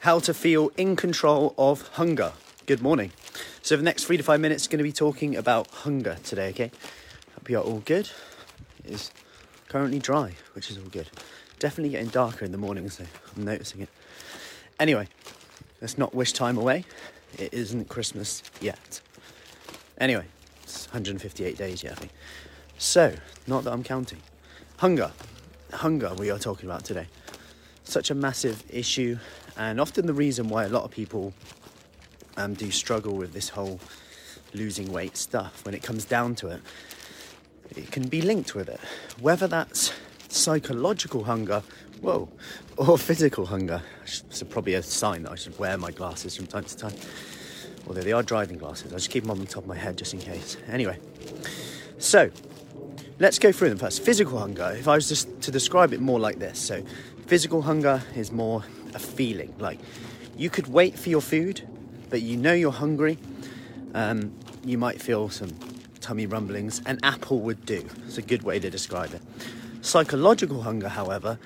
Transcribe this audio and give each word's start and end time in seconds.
how 0.00 0.20
to 0.20 0.32
feel 0.32 0.70
in 0.76 0.96
control 0.96 1.54
of 1.58 1.86
hunger. 1.88 2.32
Good 2.66 2.80
morning. 2.80 3.12
So, 3.62 3.76
the 3.76 3.82
next 3.82 4.04
three 4.04 4.16
to 4.16 4.22
five 4.22 4.40
minutes, 4.40 4.66
going 4.66 4.78
to 4.78 4.84
be 4.84 4.92
talking 4.92 5.36
about 5.36 5.68
hunger 5.68 6.16
today, 6.22 6.50
okay? 6.50 6.70
Hope 7.34 7.50
you're 7.50 7.62
all 7.62 7.82
good. 7.84 8.10
It 8.84 8.92
is 8.92 9.10
currently 9.68 9.98
dry, 9.98 10.34
which 10.54 10.70
is 10.70 10.78
all 10.78 10.84
good. 10.84 11.08
Definitely 11.58 11.90
getting 11.90 12.08
darker 12.08 12.44
in 12.44 12.52
the 12.52 12.58
morning, 12.58 12.88
so 12.88 13.04
I'm 13.36 13.44
noticing 13.44 13.80
it. 13.80 13.88
Anyway, 14.78 15.08
let's 15.80 15.98
not 15.98 16.14
wish 16.14 16.32
time 16.32 16.56
away. 16.56 16.84
It 17.36 17.52
isn't 17.52 17.88
Christmas 17.88 18.42
yet. 18.60 19.00
Anyway, 19.98 20.24
it's 20.62 20.86
158 20.86 21.58
days 21.58 21.82
yet, 21.82 21.92
I 21.92 21.96
think. 21.96 22.12
So, 22.78 23.14
not 23.48 23.64
that 23.64 23.72
I'm 23.72 23.82
counting. 23.82 24.20
Hunger. 24.76 25.10
Hunger, 25.72 26.14
we 26.14 26.30
are 26.30 26.38
talking 26.38 26.68
about 26.68 26.84
today. 26.84 27.08
Such 27.82 28.10
a 28.10 28.14
massive 28.14 28.62
issue, 28.70 29.18
and 29.58 29.80
often 29.80 30.06
the 30.06 30.14
reason 30.14 30.48
why 30.48 30.64
a 30.64 30.68
lot 30.68 30.84
of 30.84 30.90
people 30.90 31.34
um, 32.36 32.54
do 32.54 32.70
struggle 32.70 33.16
with 33.16 33.32
this 33.32 33.48
whole 33.50 33.80
losing 34.54 34.90
weight 34.92 35.16
stuff 35.16 35.64
when 35.64 35.74
it 35.74 35.82
comes 35.82 36.04
down 36.04 36.34
to 36.36 36.48
it. 36.48 36.60
It 37.76 37.90
can 37.90 38.08
be 38.08 38.22
linked 38.22 38.54
with 38.54 38.68
it. 38.68 38.80
Whether 39.20 39.46
that's 39.46 39.92
psychological 40.28 41.24
hunger, 41.24 41.62
whoa, 42.00 42.28
or 42.76 42.96
physical 42.98 43.46
hunger. 43.46 43.82
It's 44.04 44.42
probably 44.44 44.74
a 44.74 44.82
sign 44.82 45.24
that 45.24 45.32
I 45.32 45.34
should 45.34 45.58
wear 45.58 45.76
my 45.76 45.90
glasses 45.90 46.36
from 46.36 46.46
time 46.46 46.64
to 46.64 46.76
time. 46.76 46.94
Although 47.86 48.02
they 48.02 48.12
are 48.12 48.22
driving 48.22 48.58
glasses, 48.58 48.92
I 48.92 48.96
just 48.96 49.10
keep 49.10 49.24
them 49.24 49.30
on 49.30 49.40
the 49.40 49.46
top 49.46 49.64
of 49.64 49.68
my 49.68 49.76
head 49.76 49.96
just 49.96 50.14
in 50.14 50.20
case. 50.20 50.56
Anyway, 50.68 50.98
so 51.98 52.30
let's 53.18 53.38
go 53.38 53.50
through 53.50 53.70
them 53.70 53.78
first. 53.78 54.02
Physical 54.02 54.38
hunger, 54.38 54.74
if 54.78 54.86
I 54.86 54.94
was 54.94 55.08
just 55.08 55.40
to 55.42 55.50
describe 55.50 55.92
it 55.92 56.00
more 56.00 56.20
like 56.20 56.38
this. 56.38 56.58
So, 56.58 56.82
physical 57.26 57.62
hunger 57.62 58.02
is 58.14 58.30
more 58.30 58.62
a 58.98 59.00
feeling. 59.00 59.54
Like 59.58 59.78
you 60.36 60.50
could 60.50 60.66
wait 60.66 60.98
for 60.98 61.08
your 61.08 61.20
food, 61.20 61.62
but 62.10 62.20
you 62.20 62.36
know 62.36 62.52
you're 62.52 62.72
hungry. 62.72 63.18
Um, 63.94 64.34
you 64.64 64.76
might 64.76 65.00
feel 65.00 65.28
some 65.28 65.50
tummy 66.00 66.26
rumblings. 66.26 66.82
An 66.84 66.98
apple 67.02 67.40
would 67.40 67.64
do. 67.64 67.86
It's 68.06 68.18
a 68.18 68.22
good 68.22 68.42
way 68.42 68.58
to 68.58 68.68
describe 68.68 69.14
it. 69.14 69.22
Psychological 69.80 70.62
hunger, 70.62 70.88
however, 70.88 71.38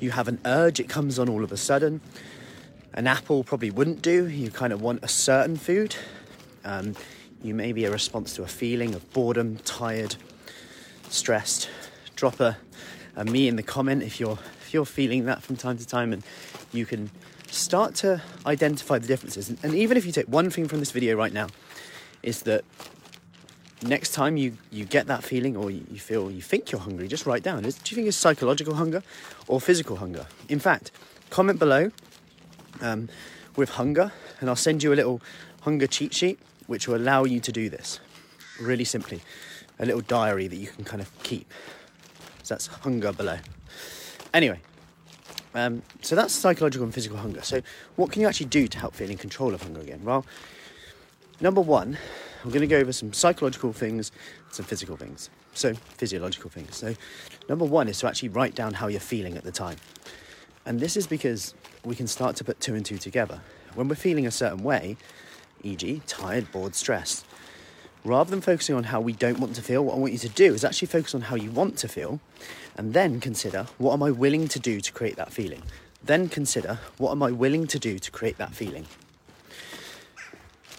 you 0.00 0.10
have 0.10 0.28
an 0.28 0.40
urge, 0.44 0.80
it 0.80 0.88
comes 0.88 1.18
on 1.18 1.28
all 1.28 1.44
of 1.44 1.52
a 1.52 1.56
sudden. 1.56 2.00
An 2.92 3.06
apple 3.06 3.44
probably 3.44 3.70
wouldn't 3.70 4.02
do. 4.02 4.26
You 4.28 4.50
kind 4.50 4.72
of 4.72 4.82
want 4.82 5.02
a 5.02 5.08
certain 5.08 5.56
food. 5.56 5.94
Um, 6.64 6.96
you 7.42 7.54
may 7.54 7.72
be 7.72 7.84
a 7.84 7.90
response 7.90 8.34
to 8.34 8.42
a 8.42 8.46
feeling 8.46 8.94
of 8.94 9.10
boredom, 9.12 9.58
tired, 9.58 10.16
stressed. 11.08 11.68
Drop 12.16 12.40
a, 12.40 12.56
a 13.14 13.24
me 13.24 13.48
in 13.48 13.56
the 13.56 13.62
comment 13.62 14.02
if 14.02 14.18
you're 14.18 14.38
if 14.66 14.74
you're 14.74 14.84
feeling 14.84 15.26
that 15.26 15.42
from 15.42 15.56
time 15.56 15.78
to 15.78 15.86
time, 15.86 16.12
and 16.12 16.24
you 16.72 16.84
can 16.84 17.10
start 17.48 17.94
to 17.94 18.20
identify 18.44 18.98
the 18.98 19.06
differences. 19.06 19.48
And 19.62 19.74
even 19.74 19.96
if 19.96 20.04
you 20.04 20.10
take 20.10 20.26
one 20.26 20.50
thing 20.50 20.66
from 20.66 20.80
this 20.80 20.90
video 20.90 21.16
right 21.16 21.32
now, 21.32 21.46
is 22.22 22.42
that 22.42 22.64
next 23.82 24.10
time 24.10 24.36
you, 24.36 24.58
you 24.72 24.84
get 24.84 25.06
that 25.06 25.22
feeling 25.22 25.56
or 25.56 25.70
you 25.70 25.98
feel 25.98 26.30
you 26.30 26.42
think 26.42 26.72
you're 26.72 26.80
hungry, 26.80 27.06
just 27.06 27.26
write 27.26 27.44
down. 27.44 27.62
Do 27.62 27.68
you 27.68 27.72
think 27.72 28.08
it's 28.08 28.16
psychological 28.16 28.74
hunger 28.74 29.04
or 29.46 29.60
physical 29.60 29.96
hunger? 29.96 30.26
In 30.48 30.58
fact, 30.58 30.90
comment 31.30 31.60
below 31.60 31.92
um, 32.80 33.08
with 33.54 33.70
hunger, 33.70 34.10
and 34.40 34.50
I'll 34.50 34.56
send 34.56 34.82
you 34.82 34.92
a 34.92 34.96
little 34.96 35.20
hunger 35.60 35.86
cheat 35.86 36.12
sheet 36.12 36.38
which 36.66 36.88
will 36.88 36.96
allow 36.96 37.22
you 37.22 37.38
to 37.38 37.52
do 37.52 37.68
this 37.70 38.00
really 38.60 38.84
simply. 38.84 39.20
A 39.78 39.86
little 39.86 40.00
diary 40.00 40.48
that 40.48 40.56
you 40.56 40.66
can 40.66 40.82
kind 40.82 41.00
of 41.00 41.10
keep. 41.22 41.52
So 42.42 42.54
that's 42.54 42.66
hunger 42.66 43.12
below. 43.12 43.38
Anyway, 44.36 44.60
um, 45.54 45.80
so 46.02 46.14
that's 46.14 46.34
psychological 46.34 46.84
and 46.84 46.92
physical 46.92 47.16
hunger. 47.16 47.40
So, 47.40 47.62
what 47.94 48.12
can 48.12 48.20
you 48.20 48.28
actually 48.28 48.48
do 48.48 48.68
to 48.68 48.78
help 48.78 48.94
feel 48.94 49.08
in 49.08 49.16
control 49.16 49.54
of 49.54 49.62
hunger 49.62 49.80
again? 49.80 50.04
Well, 50.04 50.26
number 51.40 51.62
one, 51.62 51.96
I'm 52.44 52.50
going 52.50 52.60
to 52.60 52.66
go 52.66 52.76
over 52.76 52.92
some 52.92 53.14
psychological 53.14 53.72
things, 53.72 54.12
some 54.50 54.66
physical 54.66 54.98
things. 54.98 55.30
So, 55.54 55.72
physiological 55.72 56.50
things. 56.50 56.76
So, 56.76 56.94
number 57.48 57.64
one 57.64 57.88
is 57.88 57.98
to 58.00 58.08
actually 58.08 58.28
write 58.28 58.54
down 58.54 58.74
how 58.74 58.88
you're 58.88 59.00
feeling 59.00 59.38
at 59.38 59.44
the 59.44 59.52
time. 59.52 59.78
And 60.66 60.80
this 60.80 60.98
is 60.98 61.06
because 61.06 61.54
we 61.82 61.96
can 61.96 62.06
start 62.06 62.36
to 62.36 62.44
put 62.44 62.60
two 62.60 62.74
and 62.74 62.84
two 62.84 62.98
together. 62.98 63.40
When 63.74 63.88
we're 63.88 63.94
feeling 63.94 64.26
a 64.26 64.30
certain 64.30 64.62
way, 64.62 64.98
e.g., 65.62 66.02
tired, 66.06 66.52
bored, 66.52 66.74
stressed, 66.74 67.24
rather 68.06 68.30
than 68.30 68.40
focusing 68.40 68.76
on 68.76 68.84
how 68.84 69.00
we 69.00 69.12
don't 69.12 69.40
want 69.40 69.54
to 69.56 69.62
feel, 69.62 69.84
what 69.84 69.96
I 69.96 69.98
want 69.98 70.12
you 70.12 70.18
to 70.20 70.28
do 70.28 70.54
is 70.54 70.64
actually 70.64 70.88
focus 70.88 71.14
on 71.14 71.22
how 71.22 71.34
you 71.34 71.50
want 71.50 71.76
to 71.78 71.88
feel 71.88 72.20
and 72.76 72.94
then 72.94 73.20
consider 73.20 73.66
what 73.78 73.92
am 73.92 74.02
I 74.02 74.10
willing 74.10 74.48
to 74.48 74.60
do 74.60 74.80
to 74.80 74.92
create 74.92 75.16
that 75.16 75.32
feeling. 75.32 75.62
Then 76.04 76.28
consider 76.28 76.78
what 76.98 77.10
am 77.10 77.22
I 77.22 77.32
willing 77.32 77.66
to 77.66 77.78
do 77.78 77.98
to 77.98 78.10
create 78.10 78.38
that 78.38 78.54
feeling. 78.54 78.86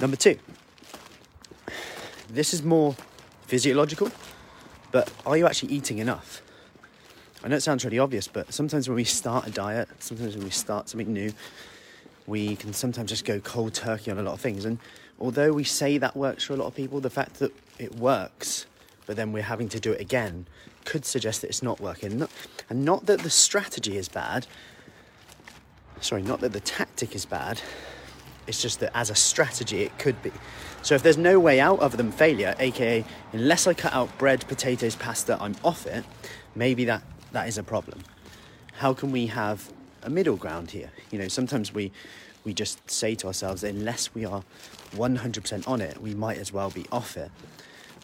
Number 0.00 0.16
two, 0.16 0.38
this 2.30 2.54
is 2.54 2.62
more 2.62 2.96
physiological, 3.46 4.10
but 4.90 5.12
are 5.26 5.36
you 5.36 5.46
actually 5.46 5.72
eating 5.72 5.98
enough? 5.98 6.40
I 7.44 7.48
know 7.48 7.56
it 7.56 7.62
sounds 7.62 7.84
really 7.84 7.98
obvious, 7.98 8.28
but 8.28 8.52
sometimes 8.54 8.88
when 8.88 8.96
we 8.96 9.04
start 9.04 9.46
a 9.46 9.50
diet, 9.50 9.88
sometimes 9.98 10.36
when 10.36 10.44
we 10.44 10.50
start 10.50 10.88
something 10.88 11.12
new, 11.12 11.32
we 12.26 12.56
can 12.56 12.72
sometimes 12.72 13.10
just 13.10 13.24
go 13.24 13.40
cold 13.40 13.74
turkey 13.74 14.10
on 14.10 14.18
a 14.18 14.22
lot 14.22 14.34
of 14.34 14.40
things. 14.40 14.64
And 14.64 14.78
although 15.20 15.52
we 15.52 15.64
say 15.64 15.98
that 15.98 16.16
works 16.16 16.44
for 16.44 16.54
a 16.54 16.56
lot 16.56 16.66
of 16.66 16.74
people, 16.74 17.00
the 17.00 17.10
fact 17.10 17.34
that 17.34 17.52
it 17.78 17.94
works, 17.96 18.66
but 19.06 19.16
then 19.16 19.32
we're 19.32 19.42
having 19.42 19.68
to 19.68 19.80
do 19.80 19.92
it 19.92 20.00
again, 20.00 20.46
could 20.84 21.04
suggest 21.04 21.42
that 21.42 21.48
it's 21.48 21.62
not 21.62 21.80
working. 21.80 22.26
and 22.68 22.84
not 22.84 23.06
that 23.06 23.20
the 23.20 23.30
strategy 23.30 23.96
is 23.96 24.08
bad, 24.08 24.46
sorry, 26.00 26.22
not 26.22 26.40
that 26.40 26.52
the 26.52 26.60
tactic 26.60 27.14
is 27.14 27.26
bad, 27.26 27.60
it's 28.46 28.62
just 28.62 28.80
that 28.80 28.90
as 28.96 29.10
a 29.10 29.14
strategy 29.14 29.82
it 29.82 29.96
could 29.98 30.20
be. 30.22 30.32
So 30.82 30.94
if 30.94 31.02
there's 31.02 31.18
no 31.18 31.38
way 31.38 31.60
out 31.60 31.78
other 31.80 31.96
than 31.96 32.10
failure, 32.10 32.54
aka 32.58 33.04
unless 33.32 33.66
I 33.66 33.74
cut 33.74 33.92
out 33.92 34.16
bread, 34.18 34.46
potatoes, 34.48 34.96
pasta, 34.96 35.36
I'm 35.40 35.54
off 35.62 35.86
it, 35.86 36.04
maybe 36.54 36.86
that, 36.86 37.02
that 37.32 37.48
is 37.48 37.58
a 37.58 37.62
problem. 37.62 38.00
How 38.78 38.94
can 38.94 39.12
we 39.12 39.26
have 39.26 39.70
a 40.02 40.10
middle 40.10 40.36
ground 40.36 40.70
here? 40.70 40.90
You 41.10 41.18
know, 41.18 41.28
sometimes 41.28 41.74
we 41.74 41.92
we 42.44 42.54
just 42.54 42.90
say 42.90 43.14
to 43.16 43.26
ourselves, 43.26 43.62
that 43.62 43.74
unless 43.74 44.14
we 44.14 44.24
are 44.24 44.42
100% 44.92 45.68
on 45.68 45.80
it, 45.80 46.00
we 46.00 46.14
might 46.14 46.38
as 46.38 46.52
well 46.52 46.70
be 46.70 46.86
off 46.90 47.16
it. 47.16 47.30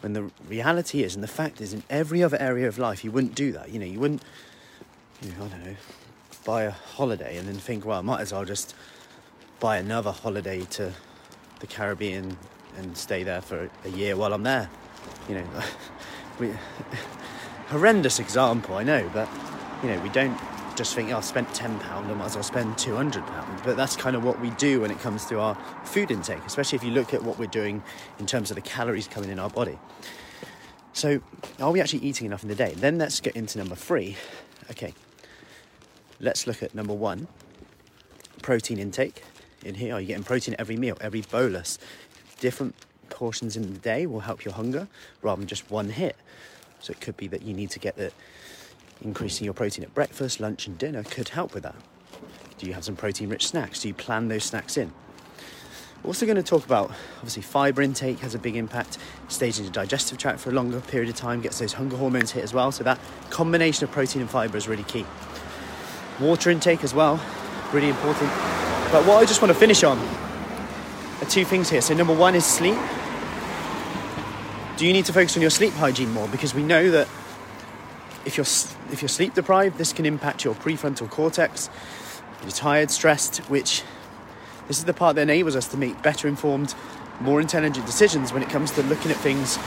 When 0.00 0.12
the 0.12 0.30
reality 0.48 1.02
is, 1.02 1.14
and 1.14 1.22
the 1.22 1.28
fact 1.28 1.60
is, 1.60 1.72
in 1.72 1.82
every 1.90 2.22
other 2.22 2.38
area 2.40 2.68
of 2.68 2.78
life, 2.78 3.04
you 3.04 3.10
wouldn't 3.10 3.34
do 3.34 3.52
that. 3.52 3.70
You 3.70 3.78
know, 3.78 3.86
you 3.86 4.00
wouldn't, 4.00 4.22
you 5.20 5.30
know, 5.32 5.44
I 5.44 5.48
don't 5.48 5.64
know, 5.64 5.76
buy 6.44 6.62
a 6.62 6.70
holiday 6.70 7.36
and 7.36 7.46
then 7.46 7.56
think, 7.56 7.84
well, 7.84 7.98
I 7.98 8.02
might 8.02 8.20
as 8.20 8.32
well 8.32 8.44
just 8.44 8.74
buy 9.58 9.76
another 9.76 10.10
holiday 10.10 10.62
to 10.62 10.92
the 11.60 11.66
Caribbean 11.66 12.36
and 12.78 12.96
stay 12.96 13.22
there 13.22 13.42
for 13.42 13.68
a 13.84 13.88
year 13.90 14.16
while 14.16 14.32
I'm 14.32 14.42
there. 14.42 14.70
You 15.28 15.36
know, 15.36 15.46
we, 16.38 16.50
horrendous 17.68 18.18
example, 18.18 18.76
I 18.76 18.82
know, 18.82 19.10
but 19.12 19.28
you 19.82 19.90
know, 19.90 20.00
we 20.00 20.08
don't 20.08 20.38
just 20.80 20.94
think, 20.94 21.12
oh, 21.12 21.18
I 21.18 21.20
spent 21.20 21.46
£10, 21.48 21.78
I 21.90 22.14
might 22.14 22.24
as 22.24 22.36
well 22.36 22.42
spend 22.42 22.74
£200. 22.76 23.22
But 23.64 23.76
that's 23.76 23.96
kind 23.96 24.16
of 24.16 24.24
what 24.24 24.40
we 24.40 24.48
do 24.52 24.80
when 24.80 24.90
it 24.90 24.98
comes 25.00 25.26
to 25.26 25.38
our 25.38 25.54
food 25.84 26.10
intake, 26.10 26.42
especially 26.46 26.76
if 26.76 26.82
you 26.82 26.90
look 26.90 27.12
at 27.12 27.22
what 27.22 27.38
we're 27.38 27.48
doing 27.48 27.82
in 28.18 28.24
terms 28.24 28.50
of 28.50 28.54
the 28.54 28.62
calories 28.62 29.06
coming 29.06 29.28
in 29.28 29.38
our 29.38 29.50
body. 29.50 29.78
So, 30.94 31.20
are 31.60 31.70
we 31.70 31.82
actually 31.82 31.98
eating 31.98 32.24
enough 32.24 32.42
in 32.44 32.48
the 32.48 32.54
day? 32.54 32.72
Then 32.74 32.96
let's 32.96 33.20
get 33.20 33.36
into 33.36 33.58
number 33.58 33.74
three. 33.74 34.16
Okay, 34.70 34.94
let's 36.18 36.46
look 36.46 36.62
at 36.62 36.74
number 36.74 36.94
one 36.94 37.28
protein 38.40 38.78
intake. 38.78 39.22
In 39.62 39.74
here, 39.74 39.96
are 39.96 40.00
you 40.00 40.06
getting 40.06 40.24
protein 40.24 40.56
every 40.58 40.78
meal, 40.78 40.96
every 41.02 41.20
bolus? 41.20 41.78
Different 42.38 42.74
portions 43.10 43.54
in 43.54 43.70
the 43.70 43.78
day 43.80 44.06
will 44.06 44.20
help 44.20 44.46
your 44.46 44.54
hunger 44.54 44.88
rather 45.20 45.40
than 45.40 45.46
just 45.46 45.70
one 45.70 45.90
hit. 45.90 46.16
So, 46.78 46.92
it 46.92 47.02
could 47.02 47.18
be 47.18 47.26
that 47.26 47.42
you 47.42 47.52
need 47.52 47.68
to 47.72 47.78
get 47.78 47.96
the 47.96 48.12
increasing 49.02 49.44
your 49.44 49.54
protein 49.54 49.84
at 49.84 49.94
breakfast, 49.94 50.40
lunch, 50.40 50.66
and 50.66 50.76
dinner 50.78 51.02
could 51.02 51.30
help 51.30 51.54
with 51.54 51.62
that. 51.62 51.76
Do 52.58 52.66
you 52.66 52.74
have 52.74 52.84
some 52.84 52.96
protein 52.96 53.28
rich 53.28 53.48
snacks? 53.48 53.82
Do 53.82 53.88
you 53.88 53.94
plan 53.94 54.28
those 54.28 54.44
snacks 54.44 54.76
in? 54.76 54.92
Also, 56.02 56.24
going 56.24 56.36
to 56.36 56.42
talk 56.42 56.64
about 56.64 56.90
obviously 57.16 57.42
fiber 57.42 57.82
intake 57.82 58.20
has 58.20 58.34
a 58.34 58.38
big 58.38 58.56
impact. 58.56 58.96
Stays 59.28 59.58
in 59.58 59.66
the 59.66 59.70
digestive 59.70 60.16
tract 60.16 60.40
for 60.40 60.48
a 60.48 60.52
longer 60.52 60.80
period 60.80 61.10
of 61.10 61.16
time, 61.16 61.42
gets 61.42 61.58
those 61.58 61.74
hunger 61.74 61.96
hormones 61.96 62.30
hit 62.30 62.42
as 62.42 62.54
well. 62.54 62.72
So, 62.72 62.84
that 62.84 62.98
combination 63.28 63.84
of 63.84 63.90
protein 63.90 64.22
and 64.22 64.30
fiber 64.30 64.56
is 64.56 64.66
really 64.66 64.82
key. 64.84 65.04
Water 66.18 66.50
intake 66.50 66.84
as 66.84 66.94
well, 66.94 67.20
really 67.72 67.90
important. 67.90 68.30
But 68.92 69.06
what 69.06 69.22
I 69.22 69.26
just 69.26 69.42
want 69.42 69.52
to 69.52 69.58
finish 69.58 69.84
on 69.84 69.98
are 71.20 71.28
two 71.28 71.44
things 71.44 71.68
here. 71.68 71.82
So, 71.82 71.92
number 71.92 72.14
one 72.14 72.34
is 72.34 72.46
sleep. 72.46 72.78
Do 74.78 74.86
you 74.86 74.94
need 74.94 75.04
to 75.04 75.12
focus 75.12 75.36
on 75.36 75.42
your 75.42 75.50
sleep 75.50 75.74
hygiene 75.74 76.10
more? 76.12 76.28
Because 76.28 76.54
we 76.54 76.62
know 76.62 76.90
that 76.90 77.08
if 78.24 78.36
you're 78.36 78.46
if 78.92 79.02
you're 79.02 79.08
sleep 79.08 79.34
deprived, 79.34 79.78
this 79.78 79.92
can 79.92 80.06
impact 80.06 80.44
your 80.44 80.54
prefrontal 80.54 81.08
cortex. 81.10 81.70
You're 82.42 82.50
tired, 82.50 82.90
stressed, 82.90 83.38
which 83.50 83.82
this 84.68 84.78
is 84.78 84.84
the 84.84 84.94
part 84.94 85.16
that 85.16 85.22
enables 85.22 85.56
us 85.56 85.68
to 85.68 85.76
make 85.76 86.00
better 86.02 86.28
informed, 86.28 86.74
more 87.20 87.40
intelligent 87.40 87.84
decisions 87.86 88.32
when 88.32 88.42
it 88.42 88.48
comes 88.48 88.70
to 88.72 88.82
looking 88.84 89.10
at 89.10 89.16
things 89.16 89.58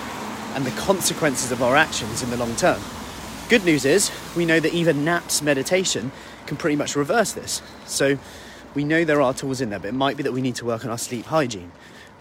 and 0.56 0.66
the 0.66 0.72
consequences 0.72 1.52
of 1.52 1.62
our 1.62 1.76
actions 1.76 2.24
in 2.24 2.30
the 2.30 2.38
long 2.38 2.56
term. 2.56 2.82
Good 3.50 3.66
news 3.66 3.86
is 3.86 4.12
we 4.36 4.46
know 4.46 4.60
that 4.60 4.74
even 4.74 5.04
naps 5.04 5.42
meditation 5.42 6.12
can 6.46 6.58
pretty 6.58 6.76
much 6.76 6.96
reverse 6.96 7.34
this. 7.34 7.62
So 7.86 8.18
we 8.74 8.84
know 8.84 9.04
there 9.04 9.22
are 9.22 9.34
tools 9.34 9.62
in 9.62 9.70
there, 9.70 9.80
but 9.80 9.90
it 9.90 9.94
might 9.94 10.18
be 10.18 10.24
that 10.24 10.32
we 10.32 10.42
need 10.42 10.56
to 10.56 10.66
work 10.66 10.86
on 10.86 10.92
our 10.92 10.98
sleep 10.98 11.26
hygiene. 11.26 11.72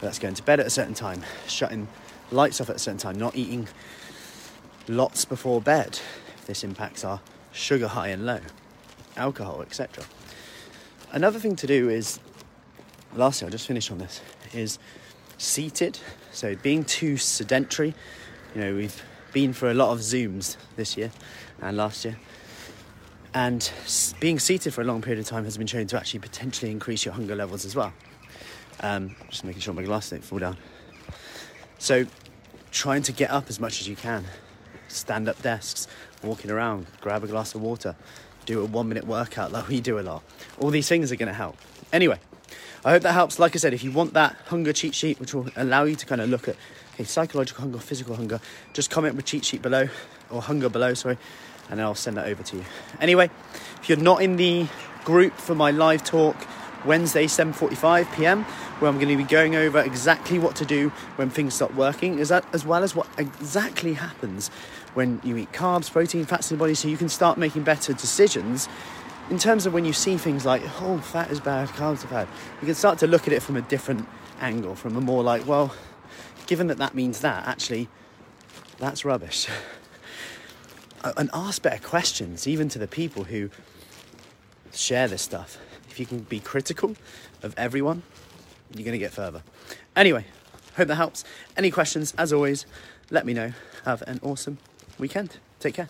But 0.00 0.06
that's 0.06 0.18
going 0.18 0.34
to 0.34 0.42
bed 0.42 0.60
at 0.60 0.66
a 0.66 0.70
certain 0.70 0.94
time, 0.94 1.22
shutting 1.46 1.88
lights 2.30 2.60
off 2.60 2.68
at 2.70 2.76
a 2.76 2.78
certain 2.78 2.98
time, 2.98 3.18
not 3.18 3.36
eating 3.36 3.68
lots 4.88 5.24
before 5.24 5.60
bed. 5.60 6.00
This 6.46 6.64
impacts 6.64 7.04
our 7.04 7.20
sugar 7.52 7.88
high 7.88 8.08
and 8.08 8.26
low, 8.26 8.40
alcohol, 9.16 9.62
etc. 9.62 10.04
Another 11.12 11.38
thing 11.38 11.56
to 11.56 11.66
do 11.66 11.88
is, 11.88 12.18
lastly, 13.14 13.46
I'll 13.46 13.52
just 13.52 13.66
finish 13.66 13.90
on 13.90 13.98
this, 13.98 14.20
is 14.52 14.78
seated. 15.38 15.98
So 16.32 16.56
being 16.56 16.84
too 16.84 17.16
sedentary, 17.16 17.94
you 18.54 18.60
know, 18.60 18.74
we've 18.74 19.02
been 19.32 19.52
for 19.52 19.70
a 19.70 19.74
lot 19.74 19.92
of 19.92 19.98
Zooms 20.00 20.56
this 20.76 20.96
year 20.96 21.10
and 21.60 21.76
last 21.76 22.04
year. 22.04 22.18
And 23.34 23.70
being 24.20 24.38
seated 24.38 24.74
for 24.74 24.82
a 24.82 24.84
long 24.84 25.00
period 25.00 25.20
of 25.20 25.26
time 25.26 25.44
has 25.44 25.56
been 25.56 25.66
shown 25.66 25.86
to 25.88 25.96
actually 25.96 26.20
potentially 26.20 26.70
increase 26.70 27.04
your 27.04 27.14
hunger 27.14 27.34
levels 27.34 27.64
as 27.64 27.74
well. 27.74 27.92
Um, 28.80 29.16
just 29.30 29.44
making 29.44 29.60
sure 29.60 29.72
my 29.72 29.82
glasses 29.82 30.10
don't 30.10 30.24
fall 30.24 30.38
down. 30.38 30.58
So, 31.78 32.06
trying 32.70 33.02
to 33.02 33.12
get 33.12 33.30
up 33.30 33.48
as 33.48 33.58
much 33.58 33.80
as 33.80 33.88
you 33.88 33.96
can, 33.96 34.24
stand 34.92 35.28
up 35.28 35.40
desks, 35.42 35.86
walking 36.22 36.50
around, 36.50 36.86
grab 37.00 37.24
a 37.24 37.26
glass 37.26 37.54
of 37.54 37.62
water, 37.62 37.96
do 38.46 38.60
a 38.60 38.64
one 38.64 38.88
minute 38.88 39.06
workout 39.06 39.52
like 39.52 39.68
we 39.68 39.80
do 39.80 39.98
a 39.98 40.02
lot. 40.02 40.22
All 40.58 40.70
these 40.70 40.88
things 40.88 41.12
are 41.12 41.16
going 41.16 41.28
to 41.28 41.34
help. 41.34 41.56
Anyway, 41.92 42.18
I 42.84 42.90
hope 42.90 43.02
that 43.02 43.12
helps. 43.12 43.38
Like 43.38 43.54
I 43.54 43.58
said, 43.58 43.74
if 43.74 43.84
you 43.84 43.92
want 43.92 44.14
that 44.14 44.36
hunger 44.46 44.72
cheat 44.72 44.94
sheet, 44.94 45.20
which 45.20 45.34
will 45.34 45.48
allow 45.56 45.84
you 45.84 45.96
to 45.96 46.06
kind 46.06 46.20
of 46.20 46.28
look 46.28 46.48
at 46.48 46.56
okay, 46.94 47.04
psychological 47.04 47.62
hunger, 47.62 47.78
physical 47.78 48.16
hunger, 48.16 48.40
just 48.72 48.90
comment 48.90 49.14
with 49.14 49.24
cheat 49.24 49.44
sheet 49.44 49.62
below 49.62 49.88
or 50.30 50.42
hunger 50.42 50.68
below, 50.68 50.94
sorry, 50.94 51.18
and 51.70 51.78
then 51.78 51.86
I'll 51.86 51.94
send 51.94 52.16
that 52.16 52.26
over 52.26 52.42
to 52.42 52.56
you. 52.56 52.64
Anyway, 53.00 53.30
if 53.80 53.88
you're 53.88 53.98
not 53.98 54.22
in 54.22 54.36
the 54.36 54.66
group 55.04 55.34
for 55.34 55.54
my 55.54 55.70
live 55.70 56.04
talk 56.04 56.36
Wednesday 56.84 57.26
7:45 57.26 58.14
p.m. 58.16 58.44
where 58.78 58.88
I'm 58.90 58.96
going 58.96 59.08
to 59.08 59.16
be 59.16 59.24
going 59.24 59.56
over 59.56 59.80
exactly 59.80 60.38
what 60.38 60.56
to 60.56 60.64
do 60.64 60.90
when 61.16 61.30
things 61.30 61.54
stop 61.54 61.72
working 61.74 62.16
that 62.16 62.44
as 62.52 62.64
well 62.64 62.82
as 62.82 62.94
what 62.94 63.08
exactly 63.18 63.94
happens 63.94 64.48
when 64.94 65.20
you 65.24 65.36
eat 65.36 65.52
carbs, 65.52 65.90
protein, 65.90 66.24
fats 66.24 66.50
in 66.50 66.58
the 66.58 66.62
body 66.62 66.74
so 66.74 66.88
you 66.88 66.96
can 66.96 67.08
start 67.08 67.38
making 67.38 67.62
better 67.62 67.92
decisions 67.92 68.68
in 69.30 69.38
terms 69.38 69.66
of 69.66 69.72
when 69.72 69.84
you 69.84 69.92
see 69.92 70.16
things 70.16 70.44
like 70.44 70.62
oh 70.80 70.98
fat 70.98 71.30
is 71.30 71.40
bad, 71.40 71.68
carbs 71.70 72.04
are 72.04 72.08
bad. 72.08 72.28
You 72.60 72.66
can 72.66 72.74
start 72.74 72.98
to 72.98 73.06
look 73.06 73.26
at 73.26 73.32
it 73.32 73.42
from 73.42 73.56
a 73.56 73.62
different 73.62 74.06
angle 74.40 74.74
from 74.74 74.96
a 74.96 75.00
more 75.00 75.22
like 75.22 75.46
well 75.46 75.74
given 76.46 76.66
that 76.66 76.78
that 76.78 76.94
means 76.94 77.20
that 77.20 77.46
actually 77.46 77.88
that's 78.78 79.04
rubbish. 79.04 79.48
and 81.16 81.30
ask 81.32 81.62
better 81.62 81.82
questions, 81.82 82.46
even 82.46 82.68
to 82.68 82.78
the 82.78 82.86
people 82.86 83.24
who 83.24 83.50
share 84.72 85.08
this 85.08 85.22
stuff. 85.22 85.58
If 85.92 86.00
you 86.00 86.06
can 86.06 86.20
be 86.20 86.40
critical 86.40 86.96
of 87.42 87.52
everyone, 87.58 88.02
you're 88.74 88.84
going 88.84 88.92
to 88.92 88.98
get 88.98 89.12
further. 89.12 89.42
Anyway, 89.94 90.24
hope 90.74 90.88
that 90.88 90.94
helps. 90.94 91.22
Any 91.54 91.70
questions, 91.70 92.14
as 92.16 92.32
always, 92.32 92.64
let 93.10 93.26
me 93.26 93.34
know. 93.34 93.52
Have 93.84 94.00
an 94.06 94.18
awesome 94.22 94.56
weekend. 94.98 95.36
Take 95.60 95.74
care. 95.74 95.88